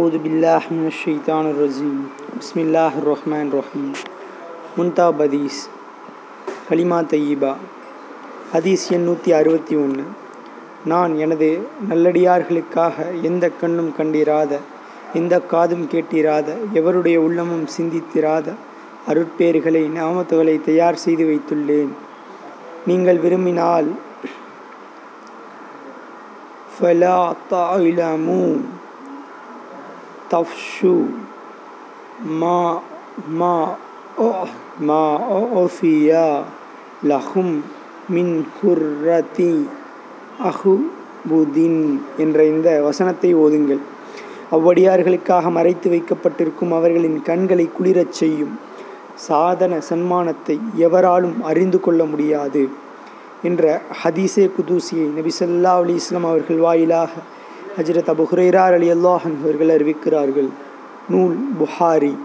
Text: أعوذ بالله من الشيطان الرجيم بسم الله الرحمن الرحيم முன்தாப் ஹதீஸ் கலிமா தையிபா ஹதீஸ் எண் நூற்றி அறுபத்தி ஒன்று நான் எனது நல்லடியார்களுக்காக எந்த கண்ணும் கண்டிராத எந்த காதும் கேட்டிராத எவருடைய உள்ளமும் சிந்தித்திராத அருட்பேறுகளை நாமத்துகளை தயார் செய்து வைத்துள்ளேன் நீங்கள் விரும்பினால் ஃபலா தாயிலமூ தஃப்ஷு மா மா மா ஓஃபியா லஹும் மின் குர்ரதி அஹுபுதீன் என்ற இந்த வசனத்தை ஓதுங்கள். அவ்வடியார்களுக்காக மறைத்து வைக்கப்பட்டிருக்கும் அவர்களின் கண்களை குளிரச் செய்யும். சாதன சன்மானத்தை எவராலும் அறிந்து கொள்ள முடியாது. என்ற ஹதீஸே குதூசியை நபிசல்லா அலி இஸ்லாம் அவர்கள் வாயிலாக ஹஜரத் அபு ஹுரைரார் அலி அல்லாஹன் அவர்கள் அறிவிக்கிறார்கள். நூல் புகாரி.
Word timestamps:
أعوذ 0.00 0.18
بالله 0.18 0.62
من 0.70 0.86
الشيطان 0.86 1.44
الرجيم 1.46 1.98
بسم 2.38 2.58
الله 2.58 2.92
الرحمن 2.98 3.46
الرحيم 3.48 3.88
முன்தாப் 4.76 5.20
ஹதீஸ் 5.22 5.58
கலிமா 6.68 7.00
தையிபா 7.10 7.52
ஹதீஸ் 8.52 8.84
எண் 8.94 9.04
நூற்றி 9.04 9.30
அறுபத்தி 9.32 9.74
ஒன்று 9.76 10.04
நான் 10.84 11.12
எனது 11.24 11.48
நல்லடியார்களுக்காக 11.90 12.96
எந்த 13.22 13.44
கண்ணும் 13.60 13.92
கண்டிராத 13.98 14.52
எந்த 15.14 15.42
காதும் 15.52 15.86
கேட்டிராத 15.92 16.48
எவருடைய 16.80 17.18
உள்ளமும் 17.26 17.68
சிந்தித்திராத 17.76 18.56
அருட்பேறுகளை 19.06 19.84
நாமத்துகளை 19.98 20.58
தயார் 20.62 21.02
செய்து 21.04 21.26
வைத்துள்ளேன் 21.30 21.94
நீங்கள் 22.86 23.24
விரும்பினால் 23.24 23.90
ஃபலா 26.74 27.16
தாயிலமூ 27.50 28.42
தஃப்ஷு 30.30 30.94
மா 32.40 32.80
மா 33.40 33.54
மா 34.80 35.02
ஓஃபியா 35.62 36.26
லஹும் 37.08 37.54
மின் 38.08 38.34
குர்ரதி 38.58 39.52
அஹுபுதீன் 40.50 41.80
என்ற 42.16 42.44
இந்த 42.44 42.68
வசனத்தை 42.82 43.30
ஓதுங்கள். 43.36 43.80
அவ்வடியார்களுக்காக 44.52 45.50
மறைத்து 45.50 45.90
வைக்கப்பட்டிருக்கும் 45.90 46.72
அவர்களின் 46.72 47.22
கண்களை 47.22 47.70
குளிரச் 47.78 48.16
செய்யும். 48.20 48.54
சாதன 49.14 49.80
சன்மானத்தை 49.88 50.56
எவராலும் 50.76 51.42
அறிந்து 51.42 51.80
கொள்ள 51.80 52.04
முடியாது. 52.04 52.62
என்ற 53.42 53.80
ஹதீஸே 54.04 54.46
குதூசியை 54.56 55.06
நபிசல்லா 55.18 55.74
அலி 55.82 55.94
இஸ்லாம் 55.94 56.24
அவர்கள் 56.24 56.56
வாயிலாக 56.56 57.10
ஹஜரத் 57.78 58.10
அபு 58.10 58.24
ஹுரைரார் 58.32 58.74
அலி 58.74 58.92
அல்லாஹன் 58.92 59.38
அவர்கள் 59.42 59.68
அறிவிக்கிறார்கள். 59.68 60.48
நூல் 61.08 61.36
புகாரி. 61.58 62.16